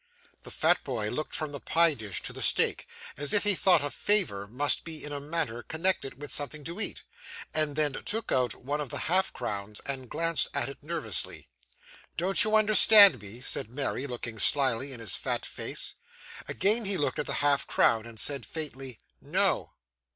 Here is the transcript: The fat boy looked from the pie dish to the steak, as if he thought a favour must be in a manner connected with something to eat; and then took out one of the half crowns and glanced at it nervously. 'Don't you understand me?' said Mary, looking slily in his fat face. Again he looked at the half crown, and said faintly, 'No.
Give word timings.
The 0.41 0.49
fat 0.49 0.83
boy 0.83 1.09
looked 1.11 1.35
from 1.35 1.51
the 1.51 1.59
pie 1.59 1.93
dish 1.93 2.23
to 2.23 2.33
the 2.33 2.41
steak, 2.41 2.87
as 3.17 3.33
if 3.33 3.43
he 3.43 3.53
thought 3.53 3.83
a 3.83 3.91
favour 3.91 4.47
must 4.47 4.83
be 4.83 5.03
in 5.03 5.11
a 5.13 5.19
manner 5.19 5.61
connected 5.61 6.19
with 6.19 6.33
something 6.33 6.63
to 6.63 6.81
eat; 6.81 7.03
and 7.53 7.75
then 7.75 7.93
took 7.93 8.31
out 8.31 8.55
one 8.55 8.81
of 8.81 8.89
the 8.89 8.97
half 9.11 9.31
crowns 9.31 9.79
and 9.85 10.09
glanced 10.09 10.47
at 10.55 10.69
it 10.69 10.81
nervously. 10.81 11.49
'Don't 12.17 12.43
you 12.43 12.55
understand 12.55 13.21
me?' 13.21 13.41
said 13.41 13.69
Mary, 13.69 14.07
looking 14.07 14.39
slily 14.39 14.91
in 14.91 14.99
his 14.99 15.15
fat 15.15 15.45
face. 15.45 15.93
Again 16.47 16.85
he 16.85 16.97
looked 16.97 17.19
at 17.19 17.27
the 17.27 17.33
half 17.45 17.67
crown, 17.67 18.07
and 18.07 18.19
said 18.19 18.43
faintly, 18.43 18.97
'No. 19.21 19.69